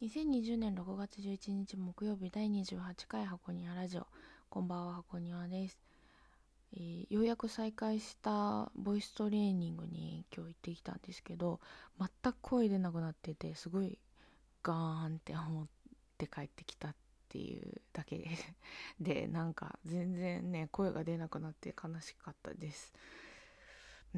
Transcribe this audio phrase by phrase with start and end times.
[0.00, 4.06] 2020年6月11日木曜日第28回箱庭ラジオ
[4.48, 5.76] こんばんは箱庭です、
[6.72, 11.58] えー、ようやく再開したボイストレーニングに今日行ってきたんですけど
[11.98, 13.98] 全く声出なくなっててすごい
[14.62, 14.76] ガー
[15.12, 15.66] ンって思っ
[16.16, 16.94] て帰ってきたっ
[17.28, 18.28] ていうだけで
[19.02, 22.94] でなんか全然ね声が出なくなって悲しかったです。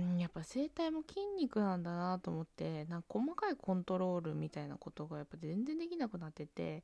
[0.00, 6.82] うん、やっぱ声帯も筋肉なんだなと思ってなんか細かいコントロールみたいなことがやっぱ全然できなくなってて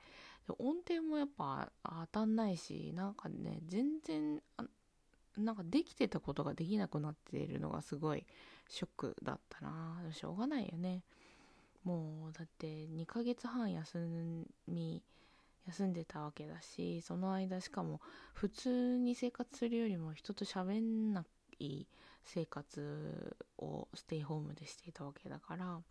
[0.58, 4.42] 音程もやっぱ当たんないしなんかね全然
[5.38, 8.24] なんかできてたことができなくなっているのがすごい
[8.68, 10.02] ショックだったな。
[10.12, 11.02] しょうがないよね。
[11.84, 13.98] もうだって2ヶ月半休
[14.66, 15.02] み
[15.68, 18.00] 休んでたわけだしその間しかも
[18.34, 21.24] 普通に生活するよりも人と喋んな
[21.60, 21.86] い
[22.26, 25.82] 生活をステイホームでしていたわけだからま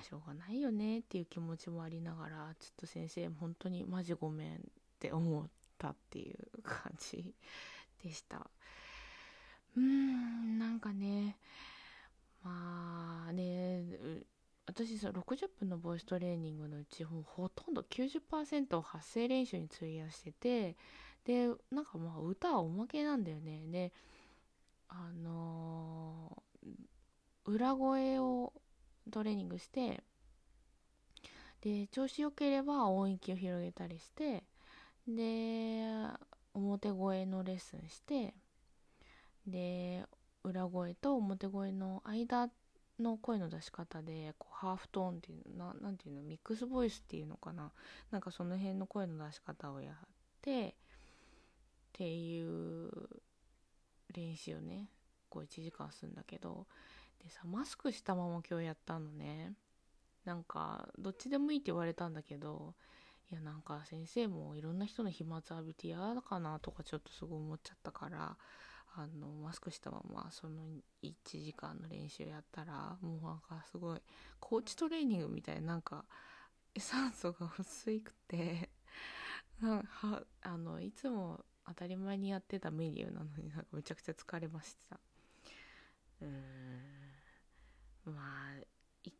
[0.00, 4.58] あしょうがないよねっていう気持ちもありながらちょっと先生本当にマジごめんっ
[5.00, 5.46] て思っ
[5.78, 7.34] たっていう感じ
[8.02, 8.46] でした。
[9.76, 11.36] うーんなんかね
[12.42, 13.84] まあね
[14.66, 20.76] 私さ60分のボイストレーニングのうちほとんど90%を発声練習に費やしてて
[21.24, 23.66] でなんかまあ歌はおまけなんだよね。
[23.66, 23.92] で
[24.88, 28.52] あのー、裏声を
[29.10, 30.02] トレーニングして
[31.60, 34.44] で調子良ければ音域を広げたりして
[35.06, 35.82] で
[36.54, 38.34] 表声のレッスンして
[39.46, 40.04] で
[40.44, 42.48] 裏声と表声の間
[43.00, 47.72] の声の出し方でこうハーフトーンっていうのなていうのミックスボイスっていうのかな。
[48.10, 49.94] なんかその辺の声の出し方をやっ
[50.42, 50.72] てっ
[51.92, 52.77] ていう
[54.18, 54.90] 練習をね
[55.28, 56.66] こう1時間するんだけど
[57.22, 59.52] でさマスクしたまま今日やったのね。
[60.24, 62.74] なんかどっちでもいいって言われたんだけど
[63.30, 68.36] いやなんか先生もいろんな人の飛沫浴びて嫌だかなとかちょっとすごい思っちゃったから
[68.94, 70.64] あのマスクしたままその
[71.02, 74.00] 1時間の練習やったらもうなんかすごい
[74.38, 76.04] コーチトレーニングみたいなんか
[76.78, 78.70] 酸素が薄いくて
[79.62, 84.98] あのいつも当たり前にやってたメニューなのになんかめちゃくちゃ疲れました。
[86.22, 88.12] うーん。
[88.14, 88.22] ま
[88.56, 88.60] あ
[89.04, 89.12] い、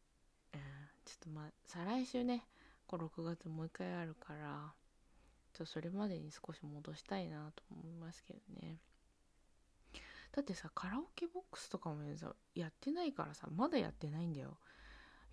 [0.55, 0.61] うん、
[1.05, 2.45] ちょっとまあ再来週ね。
[2.87, 4.73] こう6月もう一回あるから
[5.53, 8.79] ちょっとそれまでに少し戻したいなと思いますけどね。
[10.33, 11.97] だってさカラオケボックスとかも
[12.55, 14.57] やってないからさまだやってないんだよ。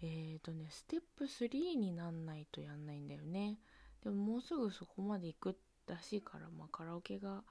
[0.02, 3.58] えーとねステップ3になんないとやんないんだよね。
[4.03, 5.58] でももうすぐそこまで行く
[5.94, 7.44] らしいから、まあ、カラオケが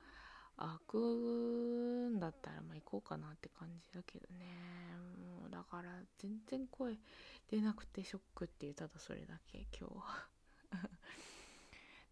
[0.57, 4.45] 開くんだったらまあ行こうかなって感じだけどね。
[5.41, 6.95] もうだから全然声
[7.51, 10.29] 出なくてショックっていうただそれだけ今日は。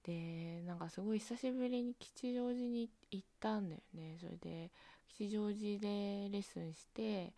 [0.02, 4.18] でなんかすごい久しぶりに吉祥寺に行ったんだよね。
[4.18, 4.70] それで
[5.08, 7.32] 吉祥寺でレッスンして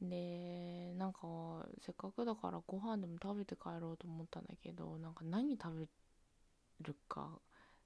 [0.00, 1.20] でなんか
[1.80, 5.88] せっかくだからご飯でも食べて帰ろうと思ったんだけどなんか何食べ
[6.80, 7.38] るか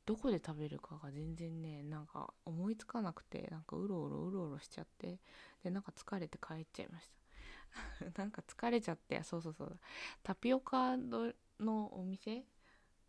[0.07, 5.19] どこで食べるかが全然ねなんか思いつかなくてなんかうろうろうろうろしちゃって
[5.63, 7.15] でなんか疲れて帰っちゃいました。
[8.23, 9.79] なんか疲れちゃってそうそうそう。
[10.23, 11.33] タピオカの
[11.99, 12.45] お店？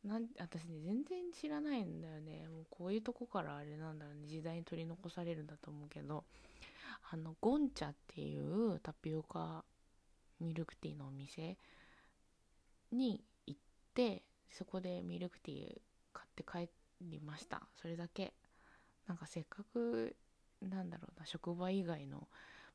[0.04, 2.48] なん私ね全然知らないんだよね。
[2.48, 4.28] もうこういうとこからあれなんだろうね。
[4.28, 6.26] 時代に取り残されるんだと思うけど。
[7.12, 9.64] あのゴンチャっていうタピオカ
[10.40, 11.58] ミルクティーのお店
[12.92, 13.60] に行っ
[13.94, 15.82] てそこでミルクティー
[16.14, 17.62] 買って帰ってりました。
[17.76, 18.34] それだけ。
[19.08, 20.16] なんかせっかく
[20.62, 22.28] なんだろうな職場以外の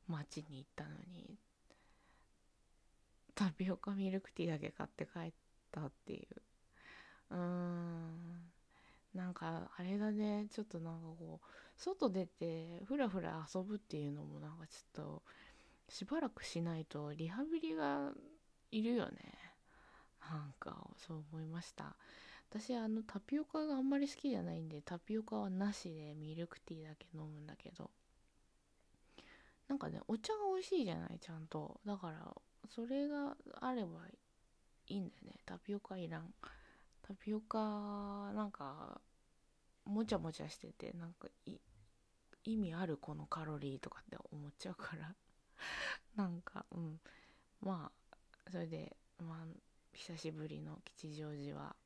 [0.07, 1.37] 町に行ったのに
[3.35, 5.31] タピオカミルクティーだけ買って帰っ
[5.71, 6.41] たっていう。
[7.31, 8.51] うーん。
[9.13, 10.47] なんかあれだね。
[10.51, 15.23] ちょっとなんかこう外出てふらふら遊ぶっていうのもなんかちょっと
[15.89, 18.11] しばらくしないとリハビリが
[18.71, 19.33] いるよね。
[20.29, 21.95] なんかそう思いました。
[22.53, 27.89] 私あのタピオカがあんまり好きじゃないんでタピオカはなしでミルクティーだけ飲むんだけど。
[29.69, 31.79] なんかねお茶が美味しいじゃないちゃんと。
[31.85, 32.35] だから
[32.75, 34.05] それがあれば
[34.87, 35.35] いいんだよね。
[35.45, 36.33] タピオカいらん。
[37.01, 38.99] タピオカなんか
[39.85, 41.29] もちゃもちゃしててなんか
[42.43, 45.15] 意味あるこのカロリーとかって思っちゃうから。
[46.17, 46.99] なんかうん。
[47.61, 47.89] ま
[48.45, 49.45] あそれでまあ
[49.93, 51.77] 久しぶりの吉祥寺は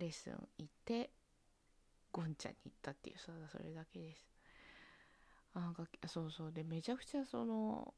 [0.00, 1.10] レッスン行って
[2.10, 3.30] ゴンちゃんに行ったっていうそ
[3.62, 4.26] れだけです。
[5.54, 6.52] なんかそうそう。
[6.52, 7.94] でめちゃくちゃその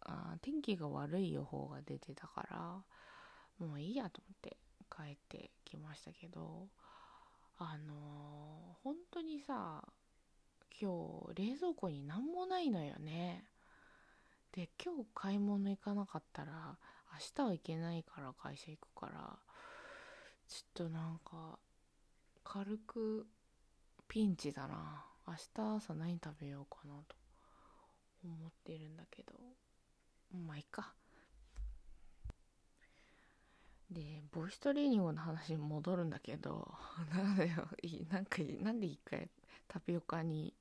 [0.00, 4.56] あ天気が悪い予報が出てたからもういいやと思って
[4.90, 6.68] 帰ってきましたけど
[7.58, 9.82] あのー、本当にさ
[10.80, 10.92] 今
[11.34, 13.44] 日冷蔵庫に何もないのよね。
[14.52, 16.78] で今日買い物行かなかったら
[17.12, 19.38] 明日は行けないから会社行くから
[20.48, 21.58] ちょっとなんか
[22.42, 23.26] 軽く
[24.08, 25.04] ピンチだな。
[25.26, 27.14] 明日朝何食べようかなと
[28.24, 29.34] 思ってるんだけど。
[30.46, 30.94] まあいいか。
[33.90, 36.74] でボイストレーニングの話に戻るんだけど。
[37.14, 37.52] なんで
[38.08, 39.28] なんかなんで一回
[39.66, 40.54] タピオカに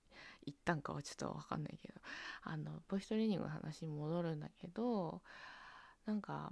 [0.45, 2.01] 行ったんかはちょっとわかんないけど。
[2.42, 5.22] あのボイストレーニングの話に戻るんだけど。
[6.06, 6.51] なんか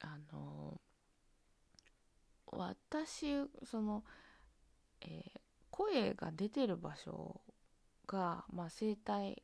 [0.00, 0.80] あの
[2.52, 4.04] 私その、
[5.00, 5.40] えー、
[5.70, 7.40] 声が出てる場所
[8.06, 9.42] が、まあ、声帯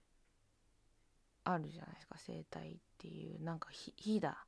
[1.44, 2.16] あるじゃないですか。
[2.24, 4.44] 声帯っていうなんかひだ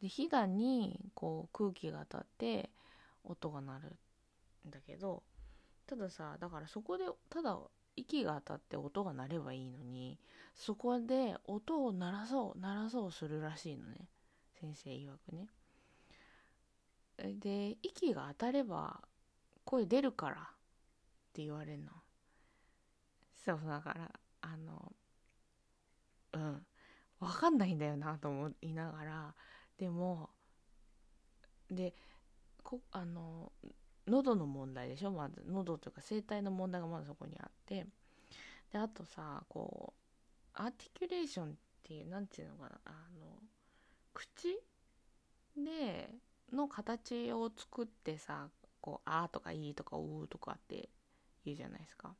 [0.00, 2.70] でひだにこう空気が当たって
[3.24, 3.96] 音が鳴る
[4.68, 5.22] んだけど
[5.86, 7.58] たださだからそこでただ
[7.96, 10.18] 息が当たって音が鳴ればいいのに
[10.54, 14.08] そこで音を鳴らそう鳴らそうするらしいのね。
[14.60, 15.48] 先生曰くね。
[17.18, 19.00] で息が当たれば
[19.64, 20.44] 声出るからっ
[21.32, 21.90] て言われるの。
[23.44, 24.10] そうだから
[24.42, 24.92] あの
[26.32, 26.66] うん。
[27.20, 29.34] 分かんないんだよなと思いながら
[29.76, 30.30] でも
[31.68, 31.92] で
[32.62, 33.50] こあの
[34.06, 35.10] 喉の問題でしょ？
[35.10, 37.86] まず喉というか声帯の問題がまずそこにあって。
[38.70, 40.06] であとさこう
[40.54, 41.50] アーティキュレーションっ
[41.82, 42.80] ていう何て言うのかな？
[42.84, 43.26] あの
[44.14, 44.56] 口
[45.56, 46.10] で
[46.52, 48.48] の形を作ってさ
[48.80, 50.88] こう「あ」とか「いい」とか「う」とかって
[51.44, 52.14] 言うじゃないですか。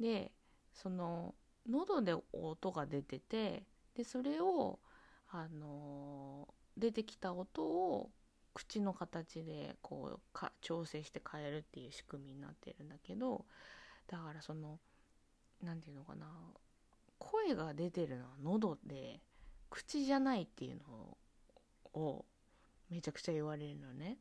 [0.00, 0.32] で
[0.72, 1.34] その
[1.68, 4.78] 喉で音が出ててでそれを
[5.28, 8.10] あのー、出てきた音を
[8.54, 13.44] 口の形でこうか調整して変えるっていう仕組みになってるんだけど
[14.06, 14.78] だからその
[15.62, 16.26] 何て言うのかな
[17.18, 19.20] 声が出てるのは喉で
[19.70, 20.78] 口じゃないっていう
[21.94, 22.24] のを
[22.90, 24.18] めちゃくちゃ言われるのね。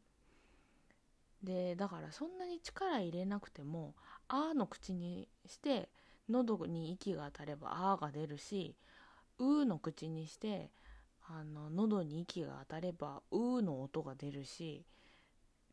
[1.43, 3.93] でだからそんなに力入れなくても
[4.27, 5.89] 「あ」の口にして
[6.27, 8.75] 喉に息が当たれば「あ」が出るし
[9.37, 10.71] 「う」の口にして
[11.27, 14.85] あの喉に息が当たれば「う」の音が出るし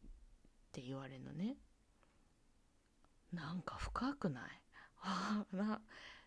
[0.06, 1.56] って言われるのね。
[3.32, 4.62] なんか深くない？
[5.56, 5.80] な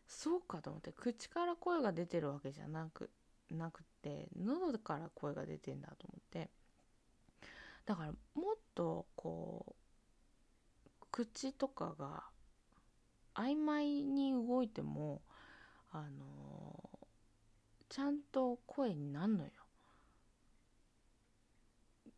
[0.07, 3.11] そうかと思って口から声が出てるわけじゃなく
[3.51, 6.49] なくて喉から声が出てんだと思って。
[7.85, 12.23] だからもっとこう口とかが
[13.35, 15.21] 曖昧に動いても
[15.91, 16.89] あの
[17.89, 19.51] ちゃんと声になんのよ。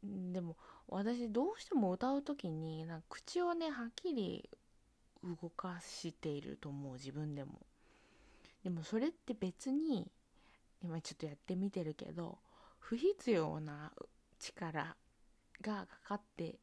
[0.04, 0.56] でも
[0.88, 4.50] 私どうしても歌う時になんか口をねはっきり
[5.24, 7.60] 動かしていると思う自分でも。
[8.64, 10.10] でもそれって別に
[10.88, 12.38] 今ちょっとやってみてるけど
[12.80, 13.92] 不必要な
[14.40, 14.96] 力
[15.62, 16.56] がかかって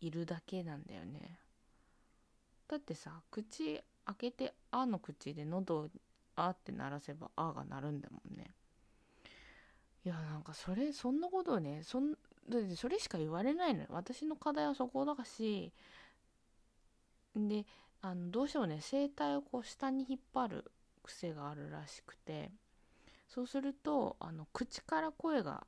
[0.00, 1.38] いるだけなんだよね。
[2.68, 5.90] だってさ口開けて「あ」の口で喉を
[6.36, 8.54] 「あ」って鳴らせば「あ」が鳴るんだもんね。
[10.06, 13.88] いやなんかそれそんなことをねそんだってそれしか言われないのよ。
[13.90, 15.70] 私の課題はそこだし
[17.36, 17.66] で
[18.00, 22.50] あのどうしてもね声帯をこう下に引っ張る癖があるらしくて。
[23.32, 25.64] そうするとあの口から声が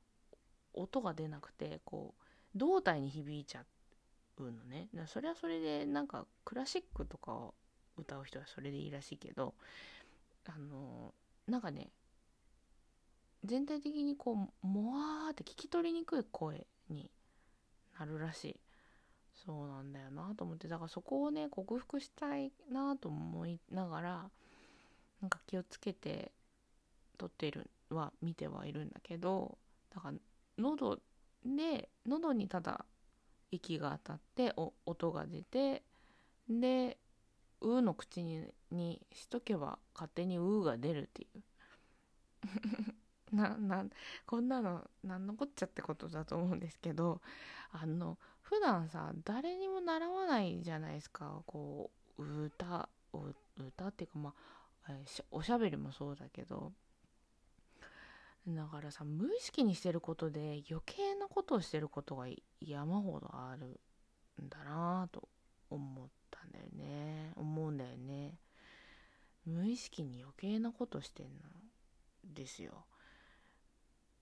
[0.75, 3.65] 音が出なくてこう胴体に響いちゃ
[4.39, 4.89] うのね。
[5.07, 7.55] それはそれでなんかクラシックとかを
[7.97, 9.55] 歌う人はそれでいいらしいけど
[10.49, 11.15] あの
[11.47, 11.91] なんかね
[13.45, 17.11] 全体的にこうもわーって聞き取りにくい声に
[17.99, 18.61] なるらしい。
[19.35, 20.67] そうなんだよなと思って。
[20.69, 24.31] だからそこをね克服したいなと思いながら
[25.21, 26.33] なんか気をつけて
[27.19, 29.59] 撮っているは見てはいるんだけど
[29.95, 30.19] だから
[30.59, 30.99] 喉
[31.45, 32.85] で喉にただ
[33.51, 35.83] 息が当たってお音が出て
[36.49, 36.99] で
[37.61, 41.43] 「う」の口ににしとけば勝手に「う」が出るっていう。
[43.33, 43.87] なな
[44.27, 47.23] こんなの何のこっちゃってことだと思うんですけど
[47.71, 51.43] あの普段さ誰にも習わないじゃないですか。
[51.47, 52.89] こう歌
[53.57, 54.35] 歌っていうかま
[54.85, 54.93] あ
[55.31, 56.73] おしゃべりもそうだけど。
[58.49, 62.27] だからさ無意識にしてることで余計なことをしてることが
[62.61, 63.81] 山ほどある
[64.43, 65.29] んだなぁと
[65.71, 67.33] 思ったんだよね。
[67.37, 68.35] 思うんだよね。
[69.47, 71.33] 無意識に余計なことしてんの。
[72.25, 72.85] ですよ。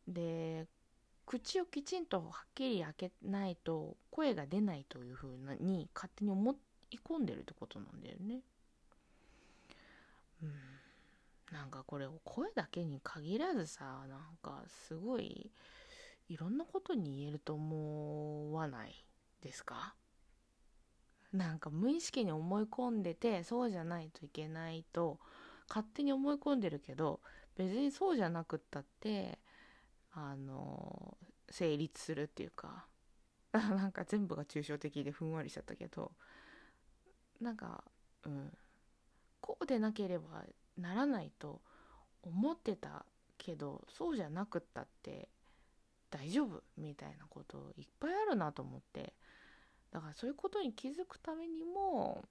[0.06, 0.66] で
[1.26, 6.56] 口をきちんとはっきり開けないと声が出ないというふうに勝手に思
[6.90, 8.40] い込んでるってことなんだよね。
[10.42, 10.52] うん、
[11.50, 15.50] なんかこれ声だけに限らずさなんかすごい
[16.28, 19.04] いろんなことに言えると思わない
[19.42, 19.94] ですか？
[21.32, 25.20] なんか無意識に思い込んでてそうじゃないといけないと
[25.68, 27.20] 勝手に思い込んでるけど
[27.56, 29.38] 別にそうじゃなくったって
[30.12, 31.16] あの
[31.48, 32.86] 成立するっていうか
[33.52, 36.12] なんか全部が抽象的でふんわりしちゃったけど
[37.40, 37.84] なんか
[38.24, 38.56] うん。
[39.40, 40.44] こうでなければ
[40.80, 41.60] ならないと
[42.22, 43.04] 思ってた
[43.38, 45.28] けどそうじゃなくったって
[46.10, 46.62] 大丈夫？
[46.76, 49.14] みたいなこといっぱいあるなと思って。
[49.92, 52.24] だからそういうことに気づくためにも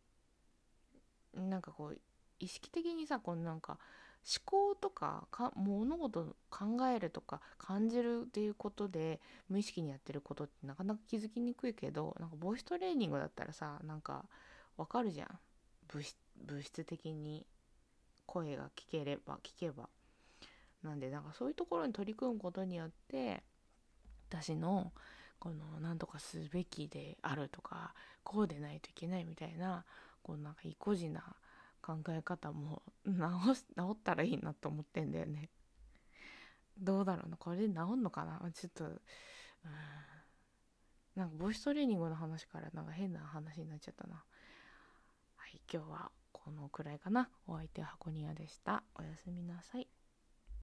[1.34, 1.98] なんかこう
[2.39, 3.77] 意識的にさこのなんか
[4.24, 14.25] 思考とかか物事を考えるとか感じるっていうことで無意識にやってることってなかなか気づきにくいけどなんかボイストレーニングだったらさなんか
[14.77, 15.39] わかるじゃん。
[15.91, 16.03] 物
[16.46, 17.46] 物質的に。
[18.31, 19.89] 声が聞ければ聞けば。
[20.83, 23.41] なんでなんかそういうところに取り組むことによって
[24.29, 24.93] 私の
[25.39, 27.93] この何とかすべきであるとか
[28.24, 29.83] こうでないといけないみたいな
[30.21, 31.24] こうなんか意固地な
[31.81, 35.50] 考え方も直す直ったらいいなと思ってんだよね。
[36.77, 37.38] どうだろうな。
[37.38, 38.39] これで治んのかな？
[38.53, 39.00] ちょっとうん。
[41.15, 44.24] なんかボイストレーニングの話からなんか変な話になっちゃったな。
[45.36, 46.12] はい今日は
[46.50, 47.29] このくらいかな。
[47.46, 48.84] お相手は箱庭でした。
[48.96, 49.99] おやすみなさい。